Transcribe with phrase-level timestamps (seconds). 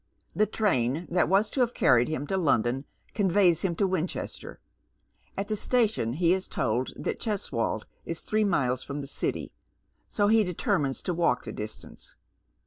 [0.35, 4.59] The train that was to have carried him to London conveys him to Winchester.
[5.37, 9.53] At the station he is told that Cheswold is three miles fi om the city,
[10.07, 12.15] so he determines to walk the distance.